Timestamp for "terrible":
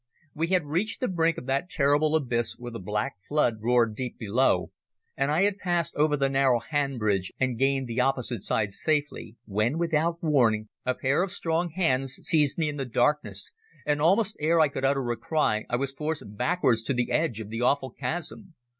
1.69-2.15